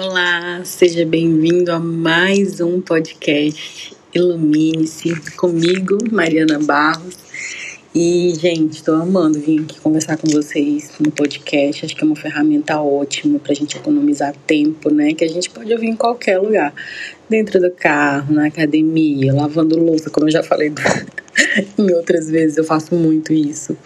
Olá, 0.00 0.64
seja 0.64 1.04
bem-vindo 1.04 1.70
a 1.70 1.78
mais 1.78 2.62
um 2.62 2.80
podcast 2.80 3.94
Ilumine-se 4.14 5.14
comigo, 5.36 5.98
Mariana 6.10 6.58
Barros. 6.58 7.18
E, 7.94 8.32
gente, 8.40 8.76
estou 8.76 8.94
amando 8.94 9.38
vir 9.38 9.60
aqui 9.60 9.78
conversar 9.80 10.16
com 10.16 10.26
vocês 10.28 10.92
no 10.98 11.10
podcast. 11.10 11.84
Acho 11.84 11.94
que 11.94 12.02
é 12.02 12.06
uma 12.06 12.16
ferramenta 12.16 12.80
ótima 12.80 13.38
para 13.38 13.52
a 13.52 13.54
gente 13.54 13.76
economizar 13.76 14.34
tempo, 14.46 14.88
né? 14.88 15.12
Que 15.12 15.26
a 15.26 15.28
gente 15.28 15.50
pode 15.50 15.70
ouvir 15.70 15.88
em 15.88 15.96
qualquer 15.96 16.38
lugar. 16.38 16.72
Dentro 17.28 17.60
do 17.60 17.70
carro, 17.70 18.32
na 18.32 18.46
academia, 18.46 19.34
lavando 19.34 19.78
louça, 19.78 20.08
como 20.08 20.26
eu 20.26 20.32
já 20.32 20.42
falei 20.42 20.72
em 21.76 21.92
outras 21.92 22.30
vezes, 22.30 22.56
eu 22.56 22.64
faço 22.64 22.94
muito 22.94 23.30
isso. 23.34 23.76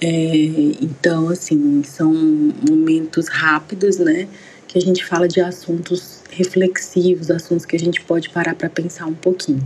É, 0.00 0.32
então, 0.80 1.28
assim, 1.28 1.82
são 1.82 2.14
momentos 2.14 3.26
rápidos, 3.26 3.98
né? 3.98 4.28
Que 4.70 4.78
a 4.78 4.80
gente 4.80 5.04
fala 5.04 5.26
de 5.26 5.40
assuntos 5.40 6.20
reflexivos, 6.30 7.28
assuntos 7.28 7.66
que 7.66 7.74
a 7.74 7.78
gente 7.78 8.00
pode 8.02 8.30
parar 8.30 8.54
para 8.54 8.70
pensar 8.70 9.04
um 9.04 9.14
pouquinho. 9.14 9.60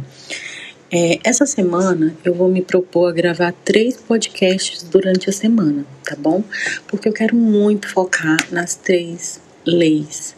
É, 0.91 1.19
essa 1.23 1.45
semana 1.45 2.17
eu 2.25 2.33
vou 2.33 2.49
me 2.49 2.63
propor 2.63 3.11
a 3.11 3.13
gravar 3.13 3.53
três 3.67 3.99
podcasts 3.99 4.83
durante 4.83 5.29
a 5.29 5.33
semana, 5.33 5.85
tá 6.03 6.17
bom? 6.17 6.43
Porque 6.89 7.07
eu 7.07 7.13
quero 7.13 7.37
muito 7.37 7.87
focar 7.87 8.39
nas 8.51 8.77
três 8.77 9.39
leis 9.67 10.35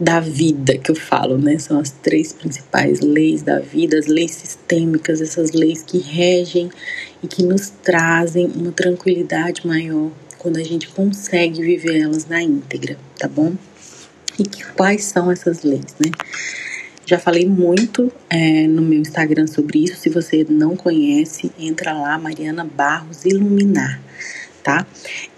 da 0.00 0.18
vida 0.18 0.76
que 0.76 0.90
eu 0.90 0.96
falo, 0.96 1.38
né? 1.38 1.56
São 1.58 1.78
as 1.78 1.90
três 1.90 2.32
principais 2.32 2.98
leis 2.98 3.42
da 3.42 3.60
vida, 3.60 3.96
as 3.96 4.06
leis 4.06 4.32
sistêmicas, 4.32 5.20
essas 5.20 5.52
leis 5.52 5.80
que 5.80 5.98
regem 5.98 6.70
e 7.22 7.28
que 7.28 7.44
nos 7.44 7.70
trazem 7.70 8.46
uma 8.46 8.72
tranquilidade 8.72 9.64
maior 9.64 10.10
quando 10.38 10.56
a 10.56 10.64
gente 10.64 10.88
consegue 10.88 11.62
viver 11.62 12.00
elas 12.00 12.26
na 12.26 12.42
íntegra, 12.42 12.98
tá 13.16 13.28
bom? 13.28 13.54
E 14.42 14.64
quais 14.74 15.04
são 15.04 15.30
essas 15.30 15.62
leis, 15.62 15.94
né? 16.00 16.10
Já 17.06 17.18
falei 17.18 17.46
muito 17.46 18.10
é, 18.28 18.66
no 18.66 18.82
meu 18.82 18.98
Instagram 18.98 19.46
sobre 19.46 19.84
isso. 19.84 20.00
Se 20.00 20.08
você 20.08 20.44
não 20.48 20.74
conhece, 20.76 21.52
entra 21.58 21.92
lá, 21.92 22.18
Mariana 22.18 22.64
Barros 22.64 23.24
Iluminar, 23.24 24.00
tá? 24.64 24.84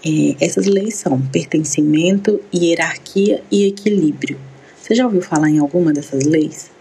É, 0.03 0.35
essas 0.43 0.65
leis 0.65 0.95
são 0.95 1.21
pertencimento, 1.21 2.41
hierarquia 2.53 3.43
e 3.51 3.67
equilíbrio. 3.67 4.39
Você 4.81 4.95
já 4.95 5.05
ouviu 5.05 5.21
falar 5.21 5.49
em 5.49 5.59
alguma 5.59 5.93
dessas 5.93 6.23
leis? 6.23 6.71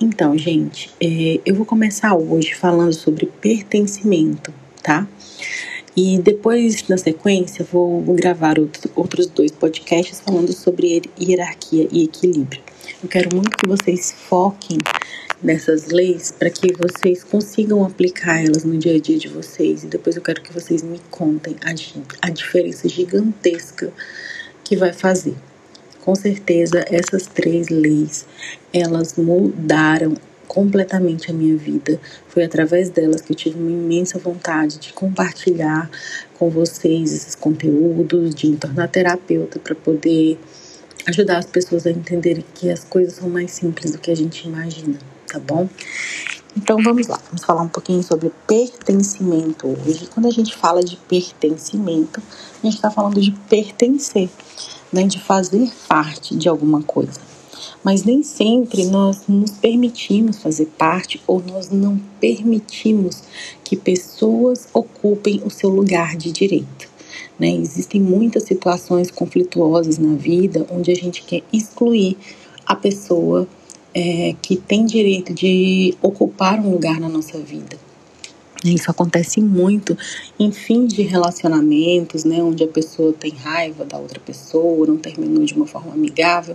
Então, 0.00 0.36
gente, 0.38 0.90
é, 0.98 1.40
eu 1.44 1.54
vou 1.54 1.66
começar 1.66 2.14
hoje 2.14 2.54
falando 2.54 2.94
sobre 2.94 3.26
pertencimento, 3.26 4.52
tá? 4.82 5.06
E 5.96 6.18
depois, 6.18 6.86
na 6.88 6.96
sequência, 6.96 7.64
vou 7.64 8.00
gravar 8.14 8.56
outros 8.94 9.26
dois 9.26 9.50
podcasts 9.50 10.20
falando 10.20 10.52
sobre 10.52 11.02
hierarquia 11.20 11.88
e 11.90 12.04
equilíbrio. 12.04 12.62
Eu 13.02 13.08
quero 13.08 13.34
muito 13.34 13.56
que 13.56 13.66
vocês 13.66 14.12
foquem 14.12 14.78
nessas 15.42 15.86
leis 15.86 16.30
para 16.30 16.50
que 16.50 16.72
vocês 16.74 17.24
consigam 17.24 17.84
aplicar 17.84 18.44
elas 18.44 18.62
no 18.62 18.76
dia 18.78 18.94
a 18.94 19.00
dia 19.00 19.18
de 19.18 19.28
vocês. 19.28 19.82
E 19.82 19.86
depois 19.86 20.16
eu 20.16 20.22
quero 20.22 20.42
que 20.42 20.52
vocês 20.52 20.82
me 20.82 21.00
contem 21.10 21.56
a, 21.64 21.70
a 22.26 22.30
diferença 22.30 22.88
gigantesca 22.88 23.92
que 24.62 24.76
vai 24.76 24.92
fazer. 24.92 25.34
Com 26.02 26.14
certeza, 26.14 26.84
essas 26.88 27.26
três 27.26 27.68
leis, 27.68 28.26
elas 28.72 29.16
mudaram 29.16 30.14
completamente 30.50 31.30
a 31.30 31.32
minha 31.32 31.56
vida. 31.56 32.00
Foi 32.26 32.42
através 32.42 32.90
delas 32.90 33.20
que 33.20 33.30
eu 33.30 33.36
tive 33.36 33.56
uma 33.56 33.70
imensa 33.70 34.18
vontade 34.18 34.80
de 34.80 34.92
compartilhar 34.92 35.88
com 36.36 36.50
vocês 36.50 37.12
esses 37.12 37.36
conteúdos, 37.36 38.34
de 38.34 38.48
me 38.48 38.56
tornar 38.56 38.88
terapeuta 38.88 39.60
para 39.60 39.76
poder 39.76 40.40
ajudar 41.06 41.38
as 41.38 41.46
pessoas 41.46 41.86
a 41.86 41.92
entenderem 41.92 42.44
que 42.52 42.68
as 42.68 42.82
coisas 42.82 43.14
são 43.14 43.28
mais 43.30 43.52
simples 43.52 43.92
do 43.92 43.98
que 43.98 44.10
a 44.10 44.16
gente 44.16 44.48
imagina, 44.48 44.98
tá 45.28 45.38
bom? 45.38 45.68
Então 46.56 46.82
vamos 46.82 47.06
lá, 47.06 47.20
vamos 47.28 47.44
falar 47.44 47.62
um 47.62 47.68
pouquinho 47.68 48.02
sobre 48.02 48.32
pertencimento 48.48 49.68
hoje. 49.68 50.08
Quando 50.12 50.26
a 50.26 50.32
gente 50.32 50.56
fala 50.56 50.82
de 50.82 50.96
pertencimento, 50.96 52.20
a 52.60 52.66
gente 52.66 52.74
está 52.74 52.90
falando 52.90 53.20
de 53.20 53.30
pertencer, 53.48 54.28
né, 54.92 55.04
de 55.04 55.20
fazer 55.20 55.70
parte 55.86 56.34
de 56.34 56.48
alguma 56.48 56.82
coisa 56.82 57.29
mas 57.84 58.04
nem 58.04 58.22
sempre 58.22 58.84
nós 58.84 59.22
nos 59.28 59.50
permitimos 59.50 60.38
fazer 60.38 60.66
parte 60.78 61.20
ou 61.26 61.42
nós 61.46 61.70
não 61.70 62.00
permitimos 62.20 63.22
que 63.64 63.76
pessoas 63.76 64.68
ocupem 64.72 65.42
o 65.44 65.50
seu 65.50 65.70
lugar 65.70 66.16
de 66.16 66.30
direito. 66.32 66.88
Né? 67.38 67.50
Existem 67.52 68.00
muitas 68.00 68.44
situações 68.44 69.10
conflituosas 69.10 69.98
na 69.98 70.14
vida 70.14 70.66
onde 70.70 70.90
a 70.90 70.94
gente 70.94 71.22
quer 71.22 71.42
excluir 71.52 72.16
a 72.66 72.76
pessoa 72.76 73.48
é, 73.94 74.34
que 74.40 74.56
tem 74.56 74.84
direito 74.84 75.32
de 75.34 75.94
ocupar 76.00 76.60
um 76.60 76.70
lugar 76.70 77.00
na 77.00 77.08
nossa 77.08 77.38
vida. 77.38 77.89
Isso 78.64 78.90
acontece 78.90 79.40
muito 79.40 79.96
em 80.38 80.52
fins 80.52 80.92
de 80.92 81.00
relacionamentos, 81.00 82.24
né, 82.24 82.42
onde 82.42 82.62
a 82.62 82.68
pessoa 82.68 83.12
tem 83.12 83.30
raiva 83.30 83.86
da 83.86 83.96
outra 83.96 84.20
pessoa, 84.20 84.86
não 84.86 84.98
terminou 84.98 85.44
de 85.44 85.54
uma 85.54 85.66
forma 85.66 85.94
amigável 85.94 86.54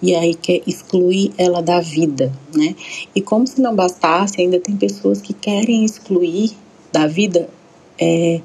e 0.00 0.14
aí 0.14 0.34
quer 0.34 0.62
excluir 0.66 1.32
ela 1.36 1.60
da 1.60 1.80
vida, 1.80 2.32
né? 2.54 2.74
E 3.14 3.20
como 3.20 3.46
se 3.46 3.60
não 3.60 3.74
bastasse, 3.74 4.40
ainda 4.40 4.58
tem 4.58 4.76
pessoas 4.76 5.20
que 5.20 5.32
querem 5.32 5.84
excluir 5.84 6.52
da 6.92 7.06
vida 7.06 7.48
é, 7.98 8.40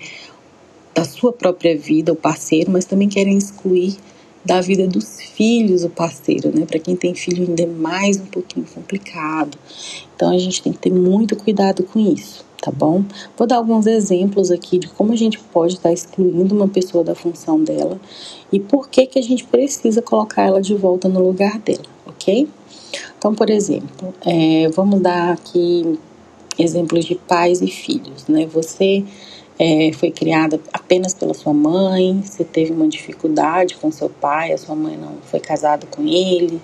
da 0.93 1.03
sua 1.03 1.33
própria 1.33 1.77
vida 1.77 2.11
o 2.11 2.15
parceiro, 2.15 2.71
mas 2.71 2.85
também 2.85 3.07
querem 3.07 3.37
excluir 3.37 3.95
da 4.43 4.61
vida 4.61 4.87
dos 4.87 5.19
filhos 5.19 5.83
o 5.83 5.89
parceiro, 5.89 6.55
né? 6.55 6.65
Para 6.65 6.79
quem 6.79 6.95
tem 6.95 7.13
filho 7.13 7.47
ainda 7.47 7.63
é 7.63 7.67
mais 7.67 8.17
um 8.17 8.25
pouquinho 8.25 8.65
complicado. 8.73 9.57
Então 10.15 10.31
a 10.31 10.37
gente 10.37 10.61
tem 10.61 10.71
que 10.71 10.79
ter 10.79 10.91
muito 10.91 11.35
cuidado 11.35 11.83
com 11.83 11.99
isso 11.99 12.46
tá 12.61 12.71
bom? 12.71 13.03
Vou 13.37 13.47
dar 13.47 13.57
alguns 13.57 13.85
exemplos 13.85 14.51
aqui 14.51 14.79
de 14.79 14.87
como 14.87 15.13
a 15.13 15.15
gente 15.15 15.39
pode 15.39 15.73
estar 15.73 15.91
excluindo 15.91 16.55
uma 16.55 16.67
pessoa 16.67 17.03
da 17.03 17.15
função 17.15 17.63
dela 17.63 17.99
e 18.51 18.59
por 18.59 18.89
que 18.89 19.05
que 19.05 19.19
a 19.19 19.21
gente 19.21 19.43
precisa 19.43 20.01
colocar 20.01 20.43
ela 20.43 20.61
de 20.61 20.75
volta 20.75 21.07
no 21.07 21.21
lugar 21.21 21.59
dela, 21.59 21.85
ok? 22.05 22.47
Então, 23.17 23.33
por 23.33 23.49
exemplo, 23.49 24.13
é, 24.25 24.69
vamos 24.69 25.01
dar 25.01 25.33
aqui 25.33 25.97
exemplos 26.57 27.05
de 27.05 27.15
pais 27.15 27.61
e 27.61 27.67
filhos, 27.67 28.27
né? 28.27 28.45
Você 28.47 29.03
é, 29.59 29.91
foi 29.93 30.11
criada 30.11 30.59
apenas 30.71 31.13
pela 31.13 31.33
sua 31.33 31.53
mãe, 31.53 32.21
você 32.23 32.43
teve 32.43 32.71
uma 32.71 32.87
dificuldade 32.87 33.75
com 33.75 33.91
seu 33.91 34.09
pai, 34.09 34.51
a 34.51 34.57
sua 34.57 34.75
mãe 34.75 34.97
não 34.97 35.17
foi 35.23 35.39
casada 35.39 35.87
com 35.87 36.03
ele, 36.03 36.61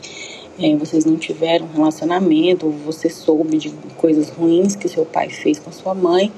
é, 0.60 0.76
vocês 0.76 1.06
não 1.06 1.18
tiveram 1.18 1.68
relacionamento, 1.68 2.68
ou 2.68 2.72
você 2.72 3.10
soube 3.10 3.58
de 3.58 3.70
coisas 3.98 4.30
ruins 4.30 4.76
que 4.76 4.88
seu 4.88 5.06
pai 5.06 5.30
fez 5.30 5.60
com 5.60 5.72
sua 5.72 5.96
mãe, 5.96 6.32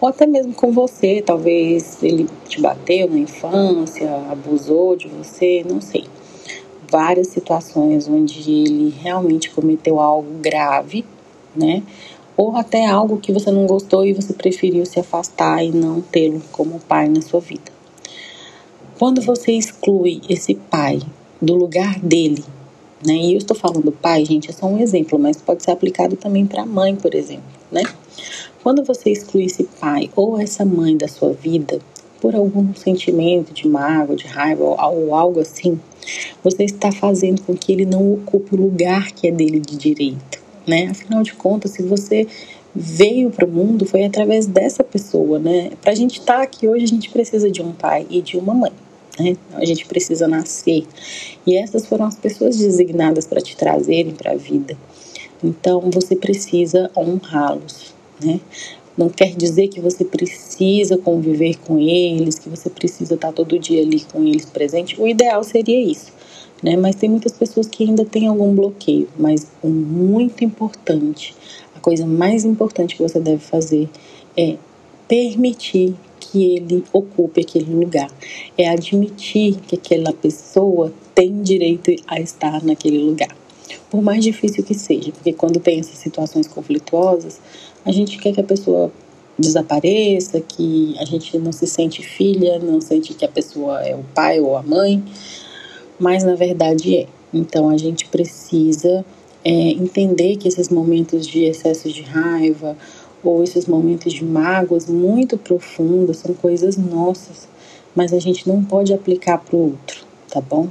ou 0.00 0.08
até 0.08 0.26
mesmo 0.26 0.52
com 0.52 0.72
você, 0.72 1.22
talvez 1.24 2.02
ele 2.02 2.28
te 2.48 2.60
bateu 2.60 3.08
na 3.08 3.18
infância, 3.18 4.10
abusou 4.30 4.96
de 4.96 5.08
você, 5.08 5.64
não 5.68 5.80
sei. 5.80 6.06
Várias 6.90 7.28
situações 7.28 8.08
onde 8.08 8.50
ele 8.50 8.94
realmente 9.00 9.50
cometeu 9.50 10.00
algo 10.00 10.28
grave, 10.40 11.04
né? 11.54 11.82
Ou 12.36 12.56
até 12.56 12.86
algo 12.86 13.18
que 13.18 13.32
você 13.32 13.50
não 13.50 13.66
gostou 13.66 14.04
e 14.04 14.12
você 14.12 14.32
preferiu 14.32 14.84
se 14.84 14.98
afastar 14.98 15.64
e 15.64 15.70
não 15.70 16.00
tê-lo 16.00 16.42
como 16.50 16.80
pai 16.80 17.08
na 17.08 17.22
sua 17.22 17.40
vida. 17.40 17.72
Quando 18.98 19.22
você 19.22 19.52
exclui 19.52 20.20
esse 20.28 20.54
pai 20.54 21.00
do 21.40 21.54
lugar 21.54 21.98
dele 22.00 22.44
né? 23.06 23.14
E 23.14 23.32
eu 23.32 23.38
estou 23.38 23.56
falando 23.56 23.92
pai, 23.92 24.24
gente, 24.24 24.50
é 24.50 24.52
só 24.52 24.66
um 24.66 24.78
exemplo, 24.78 25.18
mas 25.18 25.36
pode 25.36 25.62
ser 25.62 25.70
aplicado 25.70 26.16
também 26.16 26.46
para 26.46 26.62
a 26.62 26.66
mãe, 26.66 26.94
por 26.94 27.14
exemplo, 27.14 27.44
né? 27.70 27.82
Quando 28.62 28.84
você 28.84 29.10
exclui 29.10 29.44
esse 29.44 29.64
pai 29.64 30.10
ou 30.14 30.38
essa 30.38 30.64
mãe 30.64 30.96
da 30.96 31.08
sua 31.08 31.32
vida 31.32 31.80
por 32.20 32.34
algum 32.36 32.72
sentimento 32.74 33.52
de 33.52 33.66
mágoa, 33.66 34.14
de 34.14 34.26
raiva 34.26 34.62
ou 34.62 35.14
algo 35.14 35.40
assim, 35.40 35.80
você 36.42 36.64
está 36.64 36.92
fazendo 36.92 37.42
com 37.42 37.56
que 37.56 37.72
ele 37.72 37.84
não 37.84 38.12
ocupe 38.14 38.54
o 38.54 38.58
lugar 38.58 39.10
que 39.10 39.26
é 39.26 39.32
dele 39.32 39.58
de 39.58 39.76
direito, 39.76 40.40
né? 40.66 40.86
Afinal 40.86 41.22
de 41.22 41.34
contas, 41.34 41.72
se 41.72 41.82
você 41.82 42.26
veio 42.74 43.30
para 43.30 43.44
o 43.44 43.50
mundo 43.50 43.84
foi 43.84 44.04
através 44.04 44.46
dessa 44.46 44.82
pessoa, 44.82 45.38
né? 45.38 45.72
Para 45.80 45.92
a 45.92 45.94
gente 45.94 46.20
estar 46.20 46.38
tá 46.38 46.42
aqui 46.42 46.68
hoje, 46.68 46.84
a 46.84 46.88
gente 46.88 47.10
precisa 47.10 47.50
de 47.50 47.60
um 47.60 47.72
pai 47.72 48.06
e 48.08 48.22
de 48.22 48.36
uma 48.36 48.54
mãe. 48.54 48.72
Né? 49.18 49.36
A 49.54 49.64
gente 49.64 49.86
precisa 49.86 50.26
nascer. 50.26 50.86
E 51.46 51.56
essas 51.56 51.86
foram 51.86 52.06
as 52.06 52.16
pessoas 52.16 52.56
designadas 52.56 53.26
para 53.26 53.40
te 53.40 53.56
trazerem 53.56 54.12
para 54.12 54.32
a 54.32 54.36
vida. 54.36 54.76
Então 55.42 55.90
você 55.90 56.16
precisa 56.16 56.90
honrá-los. 56.96 57.94
Né? 58.22 58.40
Não 58.96 59.08
quer 59.08 59.34
dizer 59.34 59.68
que 59.68 59.80
você 59.80 60.04
precisa 60.04 60.98
conviver 60.98 61.56
com 61.58 61.78
eles, 61.78 62.38
que 62.38 62.48
você 62.48 62.68
precisa 62.68 63.14
estar 63.14 63.32
todo 63.32 63.58
dia 63.58 63.82
ali 63.82 64.00
com 64.00 64.24
eles 64.24 64.44
presente. 64.44 65.00
O 65.00 65.08
ideal 65.08 65.42
seria 65.42 65.80
isso. 65.80 66.12
Né? 66.62 66.76
Mas 66.76 66.94
tem 66.94 67.10
muitas 67.10 67.32
pessoas 67.32 67.66
que 67.66 67.84
ainda 67.84 68.04
têm 68.04 68.28
algum 68.28 68.54
bloqueio. 68.54 69.08
Mas 69.18 69.46
o 69.62 69.68
muito 69.68 70.44
importante, 70.44 71.34
a 71.74 71.80
coisa 71.80 72.06
mais 72.06 72.44
importante 72.44 72.96
que 72.96 73.02
você 73.02 73.18
deve 73.18 73.42
fazer 73.42 73.88
é 74.36 74.56
permitir 75.08 75.94
que 76.26 76.56
ele 76.56 76.84
ocupe 76.92 77.40
aquele 77.40 77.72
lugar. 77.72 78.10
É 78.56 78.68
admitir 78.68 79.56
que 79.66 79.76
aquela 79.76 80.12
pessoa 80.12 80.92
tem 81.14 81.42
direito 81.42 81.90
a 82.06 82.20
estar 82.20 82.62
naquele 82.64 82.98
lugar. 82.98 83.36
Por 83.90 84.02
mais 84.02 84.24
difícil 84.24 84.64
que 84.64 84.74
seja, 84.74 85.12
porque 85.12 85.32
quando 85.32 85.60
tem 85.60 85.80
essas 85.80 85.98
situações 85.98 86.46
conflituosas, 86.46 87.40
a 87.84 87.92
gente 87.92 88.18
quer 88.18 88.32
que 88.32 88.40
a 88.40 88.44
pessoa 88.44 88.92
desapareça, 89.38 90.40
que 90.40 90.94
a 90.98 91.04
gente 91.04 91.36
não 91.38 91.52
se 91.52 91.66
sente 91.66 92.02
filha, 92.02 92.58
não 92.58 92.80
sente 92.80 93.14
que 93.14 93.24
a 93.24 93.28
pessoa 93.28 93.82
é 93.82 93.94
o 93.94 94.04
pai 94.14 94.40
ou 94.40 94.56
a 94.56 94.62
mãe, 94.62 95.02
mas 95.98 96.24
na 96.24 96.34
verdade 96.34 96.96
é. 96.96 97.06
Então 97.32 97.68
a 97.68 97.76
gente 97.76 98.06
precisa 98.08 99.04
é, 99.44 99.50
entender 99.50 100.36
que 100.36 100.48
esses 100.48 100.68
momentos 100.68 101.26
de 101.26 101.44
excesso 101.44 101.90
de 101.90 102.02
raiva 102.02 102.76
ou 103.22 103.42
esses 103.42 103.66
momentos 103.66 104.12
de 104.12 104.24
mágoas 104.24 104.86
muito 104.86 105.38
profundas 105.38 106.18
são 106.18 106.34
coisas 106.34 106.76
nossas, 106.76 107.48
mas 107.94 108.12
a 108.12 108.18
gente 108.18 108.48
não 108.48 108.64
pode 108.64 108.92
aplicar 108.92 109.38
para 109.38 109.56
o 109.56 109.70
outro, 109.70 110.04
tá 110.30 110.40
bom? 110.40 110.68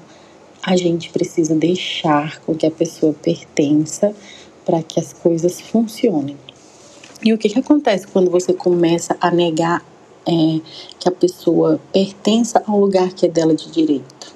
A 0.64 0.76
gente 0.76 1.10
precisa 1.10 1.56
deixar 1.56 2.40
com 2.42 2.54
que 2.54 2.66
a 2.66 2.72
pessoa 2.72 3.14
pertença 3.14 4.14
para 4.66 4.84
que 4.84 5.00
as 5.00 5.14
coisas 5.14 5.60
funcionem. 5.60 6.38
E 7.24 7.34
o 7.34 7.38
que, 7.38 7.50
que 7.50 7.60
acontece 7.60 8.08
quando 8.08 8.30
você 8.30 8.54
começa 8.54 9.16
a 9.20 9.32
negar 9.32 9.84
é, 10.28 10.60
que 11.00 11.08
a 11.08 11.12
pessoa 11.12 11.80
pertença 11.92 12.64
ao 12.68 12.80
lugar 12.80 13.12
que 13.14 13.26
é 13.26 13.30
dela 13.30 13.56
de 13.56 13.72
direito? 13.72 14.34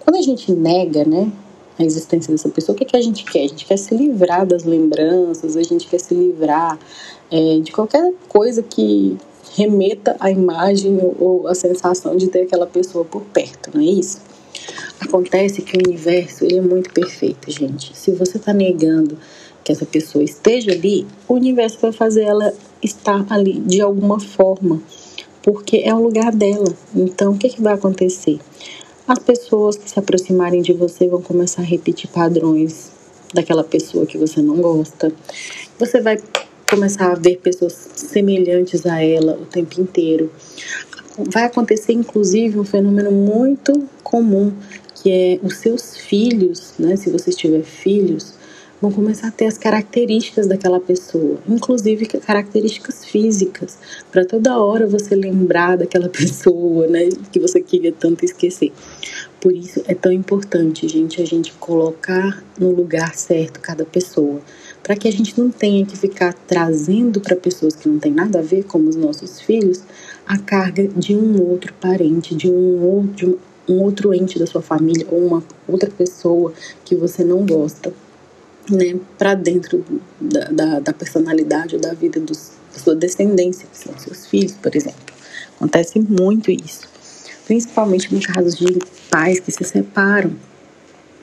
Quando 0.00 0.16
a 0.16 0.22
gente 0.22 0.52
nega, 0.52 1.04
né, 1.04 1.30
a 1.78 1.84
existência 1.84 2.32
dessa 2.32 2.48
pessoa, 2.48 2.74
o 2.74 2.78
que, 2.78 2.84
que 2.84 2.96
a 2.96 3.02
gente 3.02 3.24
quer? 3.24 3.44
A 3.44 3.48
gente 3.48 3.66
quer 3.66 3.76
se 3.76 3.94
livrar 3.94 4.46
das 4.46 4.64
lembranças, 4.64 5.56
a 5.56 5.62
gente 5.62 5.86
quer 5.86 6.00
se 6.00 6.14
livrar 6.14 6.78
é, 7.30 7.60
de 7.60 7.70
qualquer 7.72 8.12
coisa 8.28 8.62
que 8.62 9.16
remeta 9.54 10.16
à 10.20 10.30
imagem 10.30 10.98
ou 11.18 11.46
a 11.46 11.54
sensação 11.54 12.16
de 12.16 12.28
ter 12.28 12.42
aquela 12.42 12.66
pessoa 12.66 13.04
por 13.04 13.22
perto, 13.22 13.70
não 13.74 13.80
é 13.80 13.86
isso? 13.86 14.20
Acontece 15.00 15.62
que 15.62 15.76
o 15.76 15.80
universo 15.86 16.44
ele 16.44 16.58
é 16.58 16.60
muito 16.60 16.92
perfeito, 16.92 17.50
gente. 17.50 17.96
Se 17.96 18.10
você 18.12 18.38
está 18.38 18.52
negando 18.52 19.18
que 19.62 19.72
essa 19.72 19.84
pessoa 19.84 20.24
esteja 20.24 20.72
ali, 20.72 21.06
o 21.28 21.34
universo 21.34 21.78
vai 21.80 21.92
fazer 21.92 22.22
ela 22.22 22.52
estar 22.82 23.26
ali 23.30 23.60
de 23.60 23.80
alguma 23.80 24.20
forma, 24.20 24.80
porque 25.42 25.78
é 25.78 25.94
o 25.94 26.02
lugar 26.02 26.32
dela. 26.32 26.72
Então, 26.94 27.32
o 27.32 27.38
que, 27.38 27.48
que 27.48 27.62
vai 27.62 27.74
acontecer? 27.74 28.38
As 29.08 29.20
pessoas 29.20 29.76
que 29.76 29.88
se 29.88 29.98
aproximarem 29.98 30.60
de 30.60 30.72
você 30.72 31.06
vão 31.06 31.22
começar 31.22 31.62
a 31.62 31.64
repetir 31.64 32.10
padrões 32.10 32.90
daquela 33.32 33.62
pessoa 33.62 34.04
que 34.04 34.18
você 34.18 34.42
não 34.42 34.56
gosta. 34.56 35.12
Você 35.78 36.00
vai 36.00 36.18
começar 36.68 37.12
a 37.12 37.14
ver 37.14 37.36
pessoas 37.38 37.72
semelhantes 37.94 38.84
a 38.84 39.00
ela 39.00 39.38
o 39.40 39.46
tempo 39.46 39.80
inteiro. 39.80 40.28
Vai 41.32 41.44
acontecer, 41.44 41.92
inclusive, 41.92 42.58
um 42.58 42.64
fenômeno 42.64 43.12
muito 43.12 43.88
comum, 44.02 44.52
que 44.96 45.10
é 45.10 45.38
os 45.40 45.58
seus 45.58 45.96
filhos, 45.96 46.74
né? 46.76 46.96
Se 46.96 47.08
você 47.08 47.30
tiver 47.30 47.62
filhos, 47.62 48.34
vão 48.80 48.92
começar 48.92 49.28
a 49.28 49.30
ter 49.30 49.46
as 49.46 49.56
características 49.56 50.46
daquela 50.46 50.78
pessoa, 50.78 51.38
inclusive 51.48 52.06
características 52.06 53.04
físicas, 53.04 53.78
para 54.12 54.24
toda 54.24 54.58
hora 54.58 54.86
você 54.86 55.14
lembrar 55.14 55.76
daquela 55.76 56.08
pessoa, 56.10 56.86
né, 56.86 57.08
que 57.32 57.40
você 57.40 57.60
queria 57.60 57.92
tanto 57.92 58.24
esquecer. 58.24 58.72
Por 59.40 59.52
isso 59.52 59.82
é 59.86 59.94
tão 59.94 60.12
importante, 60.12 60.88
gente, 60.88 61.22
a 61.22 61.24
gente 61.24 61.52
colocar 61.54 62.42
no 62.58 62.70
lugar 62.70 63.14
certo 63.14 63.60
cada 63.60 63.84
pessoa, 63.84 64.40
para 64.82 64.96
que 64.96 65.08
a 65.08 65.12
gente 65.12 65.38
não 65.38 65.50
tenha 65.50 65.84
que 65.84 65.96
ficar 65.96 66.32
trazendo 66.46 67.20
para 67.20 67.36
pessoas 67.36 67.74
que 67.74 67.88
não 67.88 67.98
têm 67.98 68.12
nada 68.12 68.40
a 68.40 68.42
ver, 68.42 68.64
como 68.64 68.88
os 68.88 68.96
nossos 68.96 69.40
filhos, 69.40 69.82
a 70.26 70.38
carga 70.38 70.86
de 70.88 71.14
um 71.14 71.40
outro 71.42 71.72
parente, 71.74 72.34
de 72.34 72.48
um 72.48 72.82
outro, 72.82 73.38
um 73.68 73.82
outro 73.82 74.14
ente 74.14 74.38
da 74.38 74.46
sua 74.46 74.62
família 74.62 75.06
ou 75.10 75.26
uma 75.26 75.42
outra 75.66 75.90
pessoa 75.90 76.52
que 76.84 76.94
você 76.94 77.24
não 77.24 77.44
gosta 77.44 77.92
né, 78.70 78.98
para 79.18 79.34
dentro 79.34 79.84
da, 80.20 80.44
da, 80.44 80.80
da, 80.80 80.92
personalidade 80.92 81.76
ou 81.76 81.80
da 81.80 81.94
vida 81.94 82.20
dos, 82.20 82.52
da 82.72 82.78
sua 82.78 82.94
descendência, 82.94 83.66
que 83.70 83.78
são 83.78 83.96
seus 83.98 84.26
filhos, 84.26 84.52
por 84.52 84.74
exemplo. 84.74 85.14
Acontece 85.56 85.98
muito 86.00 86.50
isso, 86.50 86.88
principalmente 87.46 88.14
em 88.14 88.20
casos 88.20 88.56
de 88.56 88.78
pais 89.10 89.40
que 89.40 89.50
se 89.50 89.64
separam. 89.64 90.32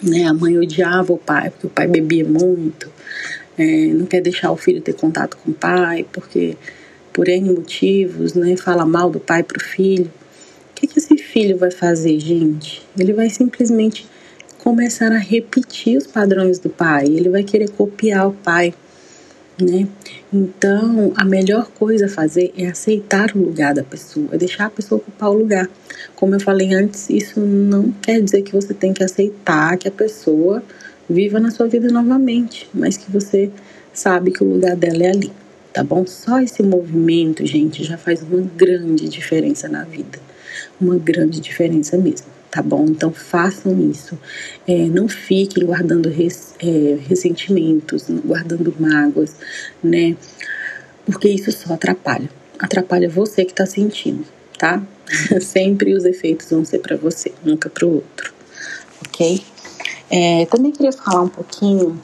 Né? 0.01 0.25
A 0.25 0.33
mãe 0.33 0.57
odiava 0.57 1.13
o 1.13 1.17
pai 1.17 1.49
porque 1.49 1.67
o 1.67 1.69
pai 1.69 1.87
bebia 1.87 2.25
muito, 2.25 2.91
é, 3.57 3.87
não 3.87 4.05
quer 4.05 4.21
deixar 4.21 4.51
o 4.51 4.57
filho 4.57 4.81
ter 4.81 4.93
contato 4.93 5.37
com 5.37 5.51
o 5.51 5.53
pai, 5.53 6.05
porque 6.11 6.57
por 7.13 7.27
N 7.27 7.51
motivos, 7.51 8.33
né, 8.33 8.57
fala 8.57 8.85
mal 8.85 9.09
do 9.11 9.19
pai 9.19 9.43
para 9.43 9.57
o 9.57 9.63
filho. 9.63 10.11
O 10.71 10.73
que, 10.73 10.87
que 10.87 10.97
esse 10.97 11.15
filho 11.17 11.57
vai 11.57 11.69
fazer, 11.69 12.19
gente? 12.19 12.81
Ele 12.97 13.13
vai 13.13 13.29
simplesmente 13.29 14.07
começar 14.63 15.12
a 15.12 15.18
repetir 15.18 15.98
os 15.98 16.07
padrões 16.07 16.57
do 16.57 16.69
pai, 16.69 17.06
ele 17.06 17.27
vai 17.27 17.44
querer 17.44 17.69
copiar 17.71 18.30
o 18.30 18.31
pai, 18.31 18.74
né? 19.62 19.86
Então, 20.31 21.12
a 21.18 21.25
melhor 21.25 21.69
coisa 21.71 22.06
a 22.06 22.10
fazer 22.10 22.54
é 22.57 22.68
aceitar 22.68 23.36
o 23.36 23.39
lugar 23.39 23.74
da 23.74 23.83
pessoa, 23.83 24.30
é 24.31 24.38
deixar 24.38 24.68
a 24.68 24.69
pessoa 24.69 25.00
ocupar 25.00 25.31
o 25.31 25.33
lugar. 25.33 25.69
Como 26.15 26.33
eu 26.33 26.39
falei 26.39 26.74
antes, 26.74 27.10
isso 27.10 27.42
não 27.42 27.92
quer 27.92 28.21
dizer 28.21 28.42
que 28.42 28.54
você 28.54 28.74
tem 28.74 28.94
que 28.94 29.04
aceitar 29.04 29.77
que 29.77 29.89
a 29.89 29.92
pessoa 29.92 30.63
viva 31.10 31.42
na 31.42 31.51
sua 31.51 31.68
vida 31.68 31.89
novamente, 31.89 32.69
mas 32.74 32.95
que 32.95 33.12
você 33.12 33.51
sabe 33.92 34.31
que 34.31 34.44
o 34.45 34.48
lugar 34.48 34.77
dela 34.77 35.04
é 35.04 35.10
ali, 35.10 35.31
tá 35.74 35.83
bom? 35.83 36.06
Só 36.07 36.39
esse 36.39 36.63
movimento, 36.63 37.45
gente, 37.45 37.83
já 37.83 37.98
faz 37.98 38.21
uma 38.24 38.39
grande 38.56 39.10
diferença 39.10 39.68
na 39.68 39.83
vida. 39.83 40.19
Uma 40.80 40.95
grande 40.95 41.42
diferença 41.42 41.98
mesmo 41.98 42.42
tá 42.53 42.61
bom? 42.61 42.85
Então 42.88 43.11
façam 43.11 43.89
isso. 43.89 44.17
É, 44.67 44.85
não 44.85 45.09
fiquem 45.09 45.65
guardando 45.65 46.07
res, 46.07 46.53
é, 46.59 47.00
ressentimentos, 47.07 48.05
guardando 48.23 48.71
mágoas, 48.79 49.35
né? 49.83 50.15
Porque 51.03 51.27
isso 51.27 51.51
só 51.51 51.73
atrapalha. 51.73 52.29
Atrapalha 52.59 53.09
você 53.09 53.44
que 53.44 53.51
está 53.51 53.65
sentindo, 53.65 54.23
tá? 54.59 54.83
Sempre 55.41 55.95
os 55.95 56.05
efeitos 56.05 56.51
vão 56.51 56.63
ser 56.63 56.77
para 56.77 56.95
você, 56.95 57.33
nunca 57.44 57.71
para 57.71 57.88
o 57.88 57.95
outro, 57.95 58.31
ok? 59.03 59.41
É, 60.11 60.45
também 60.45 60.71
queria 60.71 60.91
falar 60.91 61.23
um 61.23 61.29
pouquinho 61.29 62.00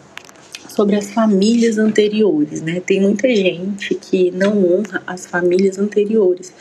sobre 0.67 0.95
as 0.95 1.11
famílias 1.11 1.77
anteriores, 1.77 2.61
né? 2.61 2.81
Tem 2.83 2.99
muita 2.99 3.27
gente 3.35 3.93
que 3.93 4.31
não 4.31 4.65
honra 4.65 5.03
as 5.05 5.27
famílias 5.27 5.77
anteriores, 5.77 6.51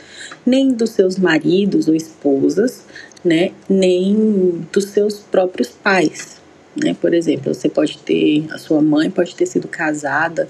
nem 0.45 0.71
dos 0.71 0.91
seus 0.91 1.17
maridos 1.17 1.87
ou 1.87 1.95
esposas, 1.95 2.83
né? 3.23 3.51
Nem 3.69 4.65
dos 4.71 4.85
seus 4.85 5.19
próprios 5.19 5.69
pais, 5.69 6.41
né? 6.75 6.95
Por 6.99 7.13
exemplo, 7.13 7.53
você 7.53 7.69
pode 7.69 7.97
ter 7.99 8.45
a 8.51 8.57
sua 8.57 8.81
mãe 8.81 9.09
pode 9.09 9.35
ter 9.35 9.45
sido 9.45 9.67
casada 9.67 10.47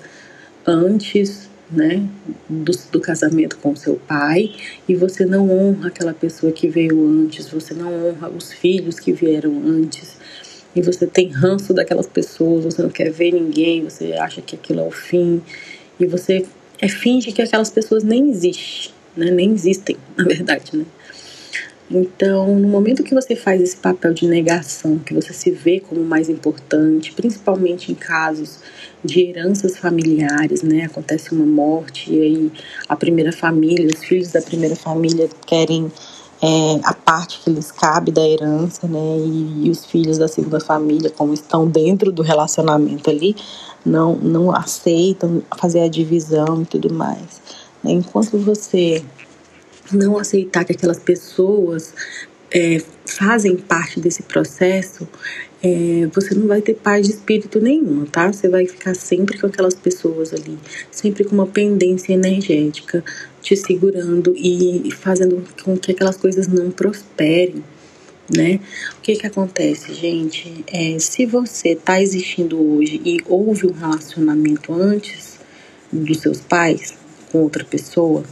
antes, 0.65 1.49
né, 1.71 2.03
do, 2.49 2.71
do 2.91 2.99
casamento 2.99 3.57
com 3.57 3.75
seu 3.75 3.95
pai 3.95 4.53
e 4.87 4.95
você 4.95 5.25
não 5.25 5.49
honra 5.51 5.89
aquela 5.89 6.13
pessoa 6.13 6.51
que 6.51 6.67
veio 6.67 7.05
antes, 7.05 7.47
você 7.47 7.73
não 7.73 8.09
honra 8.09 8.29
os 8.29 8.51
filhos 8.51 8.99
que 8.99 9.11
vieram 9.11 9.61
antes 9.65 10.17
e 10.75 10.81
você 10.81 11.05
tem 11.05 11.29
ranço 11.29 11.73
daquelas 11.73 12.07
pessoas, 12.07 12.65
você 12.65 12.81
não 12.81 12.89
quer 12.89 13.11
ver 13.11 13.31
ninguém, 13.31 13.83
você 13.83 14.13
acha 14.13 14.41
que 14.41 14.55
aquilo 14.55 14.79
é 14.79 14.83
o 14.83 14.91
fim 14.91 15.41
e 15.99 16.05
você 16.05 16.45
é, 16.79 16.87
finge 16.87 17.31
que 17.31 17.41
aquelas 17.41 17.69
pessoas 17.69 18.03
nem 18.03 18.29
existem, 18.29 18.91
né? 19.15 19.31
Nem 19.31 19.51
existem, 19.51 19.97
na 20.17 20.23
verdade, 20.23 20.75
né? 20.77 20.85
Então, 21.91 22.55
no 22.55 22.67
momento 22.67 23.03
que 23.03 23.15
você 23.15 23.35
faz 23.35 23.59
esse 23.61 23.77
papel 23.77 24.13
de 24.13 24.27
negação, 24.27 24.99
que 24.99 25.13
você 25.13 25.33
se 25.33 25.49
vê 25.49 25.79
como 25.79 26.03
mais 26.03 26.29
importante, 26.29 27.11
principalmente 27.13 27.91
em 27.91 27.95
casos 27.95 28.59
de 29.03 29.21
heranças 29.21 29.75
familiares, 29.75 30.61
né? 30.61 30.85
Acontece 30.85 31.33
uma 31.33 31.45
morte 31.45 32.13
e 32.13 32.21
aí 32.21 32.51
a 32.87 32.95
primeira 32.95 33.31
família, 33.31 33.87
os 33.87 34.03
filhos 34.03 34.31
da 34.31 34.41
primeira 34.41 34.75
família 34.75 35.27
querem 35.47 35.91
é, 36.41 36.79
a 36.83 36.93
parte 36.93 37.39
que 37.43 37.49
lhes 37.49 37.71
cabe 37.71 38.11
da 38.11 38.27
herança, 38.27 38.87
né? 38.87 39.17
E, 39.25 39.65
e, 39.65 39.69
os 39.71 39.85
filhos 39.85 40.19
da 40.19 40.27
segunda 40.27 40.59
família, 40.59 41.09
como 41.09 41.33
estão 41.33 41.67
dentro 41.67 42.11
do 42.11 42.21
relacionamento 42.21 43.09
ali, 43.09 43.35
não, 43.83 44.15
não 44.15 44.55
aceitam 44.55 45.41
fazer 45.57 45.81
a 45.81 45.87
divisão 45.87 46.61
e 46.61 46.65
tudo 46.65 46.93
mais. 46.93 47.41
Enquanto 47.83 48.37
você 48.37 49.03
não 49.91 50.17
aceitar 50.17 50.63
que 50.65 50.73
aquelas 50.73 50.99
pessoas 50.99 51.93
é, 52.51 52.81
fazem 53.05 53.55
parte 53.55 53.99
desse 53.99 54.23
processo, 54.23 55.07
é, 55.61 56.07
você 56.13 56.33
não 56.33 56.47
vai 56.47 56.61
ter 56.61 56.75
paz 56.75 57.05
de 57.05 57.13
espírito 57.13 57.59
nenhuma, 57.59 58.05
tá? 58.05 58.31
Você 58.31 58.47
vai 58.47 58.65
ficar 58.65 58.95
sempre 58.95 59.37
com 59.37 59.47
aquelas 59.47 59.73
pessoas 59.73 60.33
ali, 60.33 60.57
sempre 60.89 61.23
com 61.23 61.35
uma 61.35 61.47
pendência 61.47 62.13
energética 62.13 63.03
te 63.41 63.55
segurando 63.55 64.33
e 64.35 64.89
fazendo 64.91 65.43
com 65.63 65.77
que 65.77 65.91
aquelas 65.91 66.17
coisas 66.17 66.47
não 66.47 66.71
prosperem, 66.71 67.63
né? 68.33 68.59
O 68.97 69.01
que 69.01 69.15
que 69.15 69.27
acontece, 69.27 69.93
gente? 69.93 70.63
É, 70.67 70.97
se 70.99 71.25
você 71.25 71.75
tá 71.75 72.01
existindo 72.01 72.59
hoje 72.59 73.01
e 73.03 73.17
houve 73.27 73.67
um 73.67 73.71
relacionamento 73.71 74.73
antes 74.73 75.39
dos 75.91 76.19
seus 76.19 76.39
pais 76.39 76.93
com 77.31 77.39
outra 77.39 77.63
pessoa, 77.63 78.23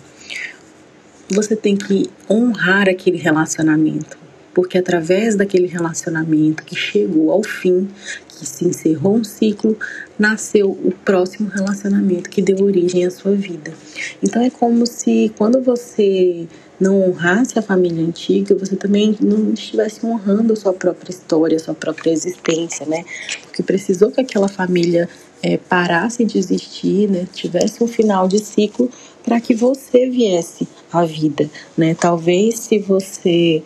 você 1.30 1.56
tem 1.56 1.76
que 1.76 2.10
honrar 2.30 2.88
aquele 2.88 3.18
relacionamento, 3.18 4.18
porque 4.54 4.78
através 4.78 5.36
daquele 5.36 5.68
relacionamento 5.68 6.64
que 6.64 6.76
chegou 6.76 7.32
ao 7.32 7.44
fim, 7.44 7.90
que 8.28 8.46
se 8.46 8.66
encerrou 8.66 9.16
um 9.16 9.24
ciclo, 9.24 9.78
nasceu 10.18 10.72
o 10.72 10.92
próximo 11.04 11.50
relacionamento 11.50 12.30
que 12.30 12.42
deu 12.42 12.64
origem 12.64 13.06
à 13.06 13.12
sua 13.12 13.34
vida. 13.34 13.74
Então 14.22 14.42
é 14.42 14.50
como 14.50 14.86
se 14.86 15.32
quando 15.38 15.62
você 15.62 16.48
não 16.80 17.02
honrasse 17.02 17.58
a 17.58 17.62
família 17.62 18.06
antiga, 18.06 18.54
você 18.54 18.76
também 18.76 19.18
não 19.20 19.52
estivesse 19.52 20.06
honrando 20.06 20.54
a 20.54 20.56
sua 20.56 20.74
própria 20.74 21.10
história, 21.10 21.56
a 21.56 21.60
sua 21.60 21.74
própria 21.74 22.12
existência, 22.12 22.86
né? 22.86 23.04
Porque 23.42 23.64
precisou 23.64 24.12
que 24.12 24.22
aquela 24.22 24.48
família 24.48 25.10
é, 25.42 25.58
parasse 25.58 26.24
de 26.24 26.38
existir, 26.38 27.10
né? 27.10 27.28
Tivesse 27.34 27.84
um 27.84 27.88
final 27.88 28.28
de 28.28 28.40
ciclo 28.40 28.90
para 29.28 29.42
que 29.42 29.54
você 29.54 30.10
viesse 30.10 30.66
à 30.90 31.04
vida, 31.04 31.50
né? 31.78 31.94
Talvez 31.94 32.60
se 32.60 32.80
você 32.80 33.62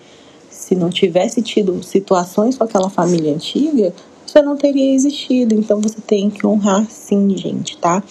se 0.50 0.74
não 0.74 0.90
tivesse 0.90 1.40
tido 1.44 1.84
situações 1.84 2.58
com 2.58 2.64
aquela 2.64 2.90
família 2.90 3.32
antiga, 3.32 3.94
você 4.26 4.42
não 4.42 4.58
teria 4.58 4.96
existido. 4.96 5.54
Então 5.54 5.80
você 5.80 6.02
tem 6.02 6.32
que 6.32 6.48
honrar 6.48 6.88
sim, 6.90 7.38
gente, 7.38 7.78
tá? 7.78 8.04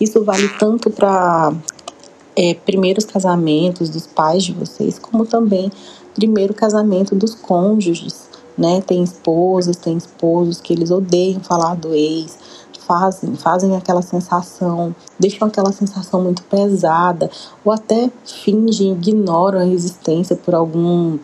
Isso 0.00 0.24
vale 0.24 0.48
tanto 0.58 0.90
para 0.90 1.54
é, 2.34 2.54
primeiros 2.54 3.04
casamentos 3.04 3.88
dos 3.88 4.08
pais 4.08 4.42
de 4.42 4.52
vocês, 4.52 4.98
como 4.98 5.24
também 5.24 5.70
primeiro 6.12 6.52
casamento 6.52 7.14
dos 7.14 7.36
cônjuges, 7.36 8.28
né? 8.58 8.82
Tem 8.84 9.00
esposas, 9.04 9.76
tem 9.76 9.96
esposos 9.96 10.60
que 10.60 10.72
eles 10.72 10.90
odeiam 10.90 11.38
falar 11.38 11.76
do 11.76 11.94
ex, 11.94 12.36
fazem, 12.86 13.34
fazem 13.34 13.76
aquela 13.76 14.02
sensação, 14.02 14.94
deixam 15.18 15.48
aquela 15.48 15.72
sensação 15.72 16.22
muito 16.22 16.42
pesada, 16.44 17.30
ou 17.64 17.72
até 17.72 18.10
fingem, 18.24 18.92
ignoram 18.92 19.58
a 19.58 19.66
existência 19.66 20.36
por 20.36 20.54
algum 20.54 21.18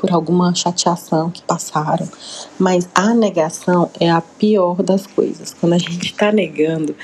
por 0.00 0.10
alguma 0.10 0.54
chateação 0.54 1.28
que 1.30 1.42
passaram. 1.42 2.08
Mas 2.58 2.88
a 2.94 3.12
negação 3.12 3.90
é 4.00 4.10
a 4.10 4.22
pior 4.22 4.82
das 4.82 5.06
coisas. 5.06 5.54
Quando 5.60 5.74
a 5.74 5.78
gente 5.78 6.06
está 6.06 6.32
negando, 6.32 6.96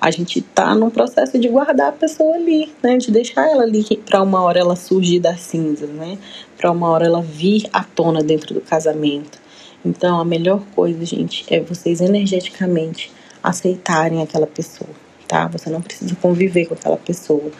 a 0.00 0.08
gente 0.12 0.38
está 0.38 0.72
num 0.72 0.88
processo 0.88 1.36
de 1.36 1.48
guardar 1.48 1.88
a 1.88 1.92
pessoa 1.92 2.36
ali, 2.36 2.72
né? 2.80 2.96
De 2.96 3.10
deixar 3.10 3.50
ela 3.50 3.64
ali 3.64 3.84
para 4.06 4.22
uma 4.22 4.40
hora 4.40 4.60
ela 4.60 4.76
surgir 4.76 5.18
das 5.18 5.40
cinzas, 5.40 5.90
né? 5.90 6.16
Para 6.56 6.70
uma 6.70 6.88
hora 6.90 7.06
ela 7.06 7.20
vir 7.20 7.68
à 7.72 7.82
tona 7.82 8.22
dentro 8.22 8.54
do 8.54 8.60
casamento. 8.60 9.43
Então, 9.84 10.18
a 10.20 10.24
melhor 10.24 10.62
coisa, 10.74 11.04
gente, 11.04 11.44
é 11.52 11.60
vocês 11.60 12.00
energeticamente 12.00 13.12
aceitarem 13.42 14.22
aquela 14.22 14.46
pessoa, 14.46 14.90
tá? 15.28 15.46
Você 15.48 15.68
não 15.68 15.82
precisa 15.82 16.16
conviver 16.16 16.66
com 16.66 16.74
aquela 16.74 16.96
pessoa, 16.96 17.50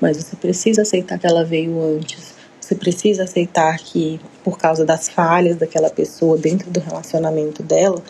mas 0.00 0.16
você 0.16 0.34
precisa 0.36 0.82
aceitar 0.82 1.18
que 1.18 1.26
ela 1.26 1.44
veio 1.44 1.80
antes 1.82 2.34
você 2.64 2.74
precisa 2.74 3.24
aceitar 3.24 3.78
que, 3.78 4.18
por 4.42 4.56
causa 4.56 4.86
das 4.86 5.06
falhas 5.06 5.56
daquela 5.56 5.90
pessoa 5.90 6.38
dentro 6.38 6.70
do 6.70 6.80
relacionamento 6.80 7.62
dela, 7.62 8.02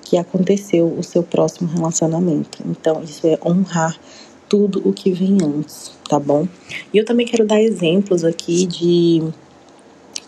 que 0.00 0.16
aconteceu 0.16 0.86
o 0.86 1.02
seu 1.02 1.22
próximo 1.22 1.68
relacionamento. 1.68 2.62
Então, 2.64 3.02
isso 3.02 3.26
é 3.26 3.38
honrar 3.44 3.94
tudo 4.48 4.80
o 4.88 4.92
que 4.94 5.12
vem 5.12 5.36
antes, 5.42 5.92
tá 6.08 6.18
bom? 6.18 6.48
E 6.94 6.96
eu 6.96 7.04
também 7.04 7.26
quero 7.26 7.46
dar 7.46 7.60
exemplos 7.60 8.24
aqui 8.24 8.64
de 8.64 9.22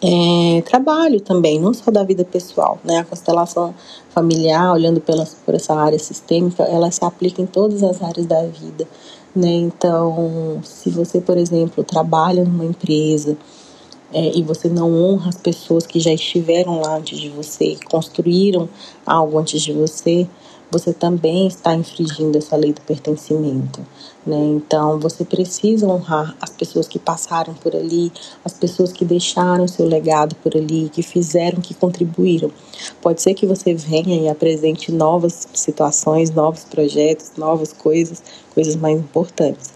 é, 0.02 0.62
trabalho 0.62 1.20
também, 1.20 1.60
não 1.60 1.74
só 1.74 1.90
da 1.90 2.02
vida 2.02 2.24
pessoal, 2.24 2.78
né? 2.82 2.98
A 2.98 3.04
constelação 3.04 3.74
familiar, 4.08 4.72
olhando 4.72 5.00
pela, 5.00 5.26
por 5.44 5.54
essa 5.54 5.74
área 5.74 5.98
sistêmica, 5.98 6.62
ela 6.62 6.90
se 6.90 7.04
aplica 7.04 7.42
em 7.42 7.46
todas 7.46 7.82
as 7.82 8.02
áreas 8.02 8.26
da 8.26 8.42
vida. 8.46 8.88
Né? 9.34 9.48
Então, 9.48 10.60
se 10.64 10.90
você, 10.90 11.20
por 11.20 11.36
exemplo, 11.36 11.84
trabalha 11.84 12.44
numa 12.44 12.64
empresa 12.64 13.36
é, 14.12 14.36
e 14.36 14.42
você 14.42 14.68
não 14.68 14.92
honra 14.92 15.28
as 15.28 15.36
pessoas 15.36 15.86
que 15.86 16.00
já 16.00 16.12
estiveram 16.12 16.80
lá 16.80 16.96
antes 16.96 17.18
de 17.18 17.28
você, 17.28 17.76
construíram 17.90 18.68
algo 19.06 19.38
antes 19.38 19.62
de 19.62 19.72
você, 19.72 20.26
você 20.70 20.92
também 20.92 21.46
está 21.46 21.74
infringindo 21.74 22.38
essa 22.38 22.56
lei 22.56 22.72
do 22.72 22.80
pertencimento. 22.82 23.80
Né? 24.24 24.36
Então, 24.36 24.98
você 24.98 25.24
precisa 25.24 25.86
honrar 25.86 26.36
as 26.40 26.50
pessoas 26.50 26.86
que 26.86 26.98
passaram 26.98 27.54
por 27.54 27.74
ali, 27.74 28.12
as 28.44 28.52
pessoas 28.52 28.92
que 28.92 29.04
deixaram 29.04 29.66
seu 29.66 29.86
legado 29.86 30.36
por 30.36 30.56
ali, 30.56 30.90
que 30.92 31.02
fizeram, 31.02 31.60
que 31.60 31.74
contribuíram. 31.74 32.50
Pode 33.00 33.20
ser 33.20 33.34
que 33.34 33.46
você 33.46 33.74
venha 33.74 34.20
e 34.20 34.28
apresente 34.28 34.92
novas 34.92 35.48
situações, 35.52 36.30
novos 36.30 36.64
projetos, 36.64 37.32
novas 37.36 37.72
coisas, 37.72 38.22
coisas 38.54 38.76
mais 38.76 38.98
importantes. 38.98 39.72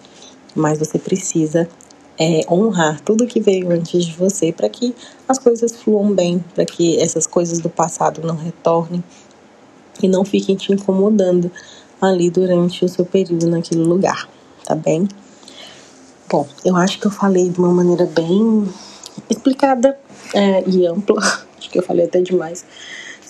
Mas 0.55 0.79
você 0.79 0.99
precisa 0.99 1.69
é, 2.19 2.43
honrar 2.49 3.01
tudo 3.01 3.27
que 3.27 3.41
veio 3.41 3.71
antes 3.73 4.05
de 4.05 4.13
você 4.13 4.53
para 4.53 4.69
que 4.69 4.95
as 5.29 5.39
coisas 5.39 5.75
fluam 5.75 6.13
bem, 6.13 6.43
para 6.55 6.65
que 6.65 6.99
essas 7.01 7.27
coisas 7.27 7.59
do 7.59 7.69
passado 7.69 8.25
não 8.25 8.37
retornem 8.37 9.03
e 10.03 10.09
não 10.09 10.25
fiquem 10.25 10.57
te 10.57 10.73
incomodando 10.73 11.51
ali 12.01 12.31
durante 12.31 12.85
o 12.85 12.89
seu 12.89 13.05
período 13.05 13.49
naquele 13.49 13.83
lugar, 13.83 14.29
tá 14.65 14.75
bem? 14.75 15.09
Bom, 16.29 16.47
eu 16.65 16.77
acho 16.77 16.99
que 16.99 17.07
eu 17.07 17.11
falei 17.11 17.49
de 17.49 17.59
uma 17.59 17.73
maneira 17.73 18.07
bem 18.07 18.69
explicada 19.31 19.97
é, 20.35 20.65
e 20.69 20.87
ampla, 20.87 21.21
acho 21.59 21.71
que 21.71 21.79
eu 21.79 21.83
falei 21.83 22.07
até 22.07 22.21
demais 22.21 22.65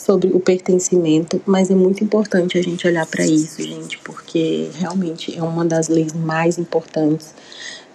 sobre 0.04 0.28
o 0.28 0.40
pertencimento, 0.40 1.40
mas 1.46 1.70
é 1.70 1.74
muito 1.74 2.04
importante 2.04 2.58
a 2.58 2.62
gente 2.62 2.86
olhar 2.86 3.06
para 3.06 3.24
isso, 3.24 3.62
gente, 3.62 3.96
porque 3.98 4.68
realmente 4.74 5.36
é 5.36 5.42
uma 5.42 5.64
das 5.64 5.88
leis 5.88 6.12
mais 6.12 6.58
importantes, 6.58 7.34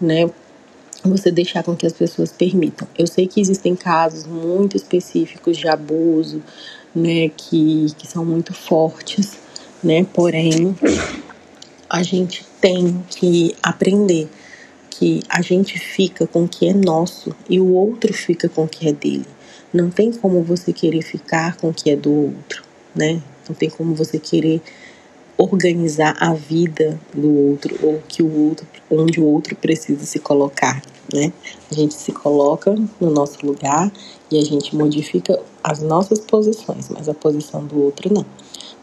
né? 0.02 0.30
Você 1.04 1.32
deixar 1.32 1.64
com 1.64 1.76
que 1.76 1.86
as 1.86 1.94
pessoas 1.94 2.32
permitam. 2.32 2.88
Eu 2.98 3.06
sei 3.06 3.28
que 3.28 3.40
existem 3.40 3.76
casos 3.76 4.26
muito 4.26 4.76
específicos 4.76 5.56
de 5.56 5.68
abuso, 5.68 6.42
né, 6.96 7.30
que, 7.30 7.88
que 7.98 8.08
são 8.08 8.26
muito 8.26 8.54
fortes, 8.54 9.38
né? 9.84 10.06
Porém, 10.14 10.76
a 11.90 12.04
gente 12.04 12.46
tem 12.60 13.04
que 13.10 13.56
aprender 13.62 14.30
que 14.90 15.22
a 15.30 15.42
gente 15.42 15.80
fica 15.80 16.28
com 16.28 16.44
o 16.44 16.48
que 16.48 16.68
é 16.68 16.74
nosso 16.74 17.34
e 17.50 17.60
o 17.60 17.74
outro 17.74 18.14
fica 18.14 18.50
com 18.50 18.66
o 18.66 18.68
que 18.68 18.88
é 18.88 18.94
dele. 18.94 19.26
Não 19.74 19.90
tem 19.90 20.12
como 20.12 20.44
você 20.44 20.74
querer 20.74 21.02
ficar 21.02 21.56
com 21.56 21.70
o 21.70 21.74
que 21.74 21.90
é 21.92 21.96
do 21.96 22.12
outro, 22.12 22.64
né? 22.94 23.22
Não 23.48 23.56
tem 23.56 23.70
como 23.70 23.96
você 23.96 24.20
querer 24.20 24.62
organizar 25.40 26.18
a 26.20 26.34
vida 26.34 27.00
do 27.14 27.34
outro 27.48 27.74
ou 27.82 28.02
que 28.06 28.22
o 28.22 28.48
outro, 28.48 28.68
onde 28.92 29.22
o 29.22 29.26
outro 29.26 29.56
precisa 29.56 30.06
se 30.06 30.20
colocar, 30.20 30.82
né? 31.14 31.32
A 31.72 31.74
gente 31.74 31.94
se 31.94 32.12
coloca 32.12 32.76
no 33.00 33.10
nosso 33.10 33.46
lugar 33.46 33.90
e 34.30 34.38
a 34.38 34.44
gente 34.44 34.76
modifica 34.76 35.40
as 35.64 35.82
nossas 35.82 36.20
posições, 36.20 36.90
mas 36.90 37.08
a 37.08 37.14
posição 37.14 37.66
do 37.66 37.82
outro 37.82 38.14
não 38.14 38.26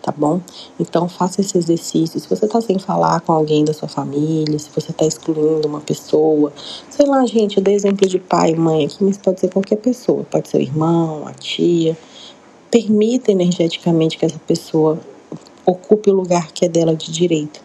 tá 0.06 0.14
bom? 0.16 0.40
Então 0.78 1.08
faça 1.08 1.40
esse 1.40 1.58
exercício. 1.58 2.20
Se 2.20 2.28
você 2.28 2.46
tá 2.46 2.60
sem 2.60 2.78
falar 2.78 3.20
com 3.22 3.32
alguém 3.32 3.64
da 3.64 3.74
sua 3.74 3.88
família, 3.88 4.56
se 4.56 4.70
você 4.72 4.92
tá 4.92 5.04
excluindo 5.04 5.66
uma 5.66 5.80
pessoa, 5.80 6.52
sei 6.88 7.06
lá, 7.06 7.26
gente, 7.26 7.56
eu 7.56 7.62
dei 7.62 7.74
exemplo 7.74 8.06
de 8.06 8.20
pai 8.20 8.52
e 8.52 8.56
mãe 8.56 8.84
aqui, 8.84 9.02
mas 9.02 9.18
pode 9.18 9.40
ser 9.40 9.48
qualquer 9.48 9.76
pessoa, 9.76 10.24
pode 10.30 10.48
ser 10.48 10.58
o 10.58 10.60
irmão, 10.60 11.26
a 11.26 11.32
tia. 11.32 11.98
Permita 12.70 13.32
energeticamente 13.32 14.16
que 14.16 14.24
essa 14.24 14.38
pessoa 14.46 15.00
ocupe 15.66 16.10
o 16.10 16.14
lugar 16.14 16.52
que 16.52 16.64
é 16.64 16.68
dela 16.68 16.94
de 16.94 17.10
direito, 17.10 17.60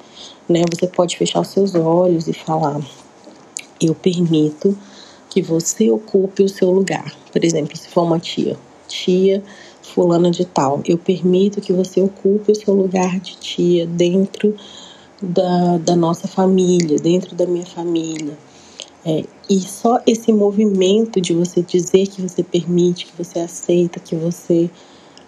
né? 0.50 0.63
Você 0.74 0.88
pode 0.88 1.15
fechar 1.15 1.41
os 1.41 1.50
seus 1.50 1.75
olhos 1.75 2.27
e 2.27 2.34
falar: 2.34 2.81
"Eu 3.79 3.93
permito 3.96 4.77
que 5.29 5.41
você 5.41 5.89
ocupe 5.89 6.43
o 6.43 6.50
seu 6.50 6.72
lugar". 6.72 7.15
Por 7.31 7.46
exemplo, 7.46 7.77
se 7.77 7.88
for 7.88 8.03
uma 8.03 8.20
tia, 8.20 8.58
tia 8.88 9.43
fulana 9.81 10.31
de 10.31 10.46
tal. 10.46 10.81
Eu 10.86 10.98
permito 10.98 11.62
que 11.62 11.74
você 11.74 12.01
ocupe 12.01 12.51
o 12.51 12.55
seu 12.55 12.74
lugar 12.74 13.20
de 13.20 13.38
tia 13.38 13.86
dentro 13.86 14.55
da, 15.22 15.77
da 15.77 15.96
nossa 15.96 16.27
família, 16.27 16.98
dentro 16.98 17.36
da 17.36 17.46
minha 17.46 17.65
família. 17.65 18.38
É, 19.05 19.24
e 19.50 19.60
só 19.60 20.00
esse 20.05 20.31
movimento 20.31 21.20
de 21.20 21.34
você 21.34 21.62
dizer 21.62 22.08
que 22.08 22.22
você 22.22 22.43
permite, 22.43 23.08
que 23.08 23.17
você 23.17 23.39
aceita, 23.39 24.00
que 24.00 24.15
você 24.15 24.70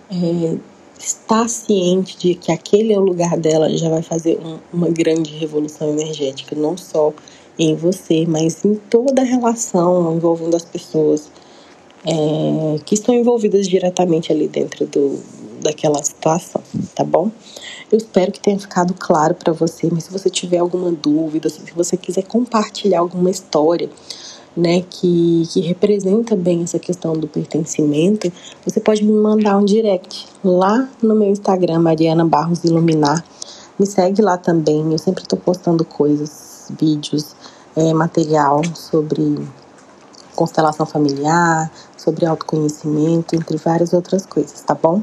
é, 0.10 0.58
está 1.06 1.48
ciente 1.48 2.18
de 2.18 2.36
que 2.36 2.52
aquele 2.52 2.94
é 2.94 2.98
o 2.98 3.04
lugar 3.04 3.38
dela 3.38 3.70
já 3.78 3.90
vai 3.90 4.02
fazer 4.02 4.40
um, 4.40 4.58
uma 4.72 4.90
grande 4.90 5.32
revolução 5.36 5.90
energética, 5.90 6.56
não 6.56 6.78
só 6.78 7.14
em 7.60 7.76
você, 7.76 8.26
mas 8.26 8.64
em 8.64 8.76
toda 8.76 9.22
a 9.22 9.26
relação 9.26 10.16
envolvendo 10.16 10.56
as 10.56 10.66
pessoas 10.66 11.30
é, 12.06 12.80
que 12.86 12.96
estão 12.96 13.14
envolvidas 13.14 13.68
diretamente 13.68 14.32
ali 14.32 14.48
dentro 14.48 14.86
do, 14.88 15.20
daquela 15.62 16.02
situação, 16.04 16.62
tá 16.96 17.04
bom? 17.04 17.30
Eu 17.92 17.98
espero 17.98 18.32
que 18.32 18.40
tenha 18.40 18.60
ficado 18.60 18.94
claro 18.94 19.36
para 19.36 19.54
você, 19.54 19.90
mas 19.92 20.06
se 20.06 20.12
você 20.12 20.30
tiver 20.30 20.58
alguma 20.58 20.92
dúvida, 20.92 21.50
se 21.50 21.62
você 21.76 21.96
quiser 21.96 22.24
compartilhar 22.24 23.00
alguma 23.00 23.30
história, 23.30 23.90
né, 24.56 24.84
que, 24.90 25.44
que 25.52 25.62
representa 25.62 26.36
bem 26.36 26.64
essa 26.64 26.78
questão 26.80 27.14
do 27.14 27.28
pertencimento, 27.28 28.32
você 28.66 28.80
pode 28.80 29.04
me 29.04 29.12
mandar 29.12 29.58
um 29.58 29.66
direct 29.66 30.28
lá 30.44 30.88
no 31.02 31.16
meu 31.16 31.30
Instagram, 31.30 31.80
Mariana 31.80 32.26
Barros 32.26 32.64
Iluminar. 32.64 33.24
Me 33.80 33.86
segue 33.86 34.22
lá 34.22 34.38
também, 34.38 34.92
eu 34.92 34.98
sempre 34.98 35.24
estou 35.24 35.40
postando 35.40 35.84
coisas, 35.84 36.72
vídeos, 36.80 37.36
é, 37.76 37.94
material 37.94 38.62
sobre 38.76 39.40
constelação 40.36 40.86
familiar, 40.86 41.72
sobre 41.98 42.26
autoconhecimento, 42.26 43.36
entre 43.36 43.58
várias 43.58 43.94
outras 43.94 44.26
coisas, 44.26 44.62
tá 44.62 44.76
bom? 44.76 45.02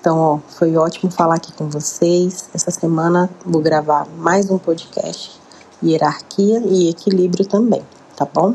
Então, 0.00 0.18
ó, 0.18 0.38
foi 0.48 0.76
ótimo 0.76 1.10
falar 1.12 1.36
aqui 1.36 1.52
com 1.52 1.68
vocês. 1.68 2.50
Essa 2.52 2.70
semana 2.70 3.30
vou 3.46 3.62
gravar 3.62 4.06
mais 4.18 4.50
um 4.50 4.58
podcast, 4.58 5.40
hierarquia 5.82 6.60
e 6.66 6.90
equilíbrio 6.90 7.46
também, 7.46 7.82
tá 8.16 8.26
bom? 8.26 8.54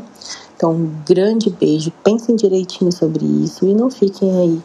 Então, 0.56 0.72
um 0.72 0.90
grande 1.06 1.50
beijo, 1.50 1.92
pensem 2.02 2.34
direitinho 2.34 2.90
sobre 2.90 3.24
isso 3.24 3.64
e 3.66 3.74
não 3.74 3.90
fiquem 3.90 4.36
aí 4.36 4.62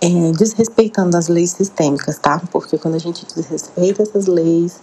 é, 0.00 0.32
desrespeitando 0.32 1.16
as 1.16 1.28
leis 1.28 1.50
sistêmicas, 1.50 2.18
tá? 2.18 2.40
Porque 2.50 2.78
quando 2.78 2.94
a 2.94 2.98
gente 2.98 3.26
desrespeita 3.26 4.02
essas 4.02 4.26
leis, 4.26 4.80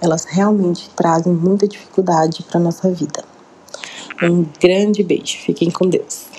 elas 0.00 0.24
realmente 0.24 0.90
trazem 0.96 1.32
muita 1.32 1.68
dificuldade 1.68 2.42
para 2.42 2.58
nossa 2.58 2.90
vida. 2.90 3.24
Um 4.22 4.46
grande 4.60 5.02
beijo, 5.02 5.38
fiquem 5.44 5.70
com 5.70 5.88
Deus. 5.88 6.35